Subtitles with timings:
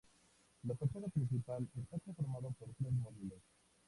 [0.63, 3.37] La fachada principal está conformada por tres módulos.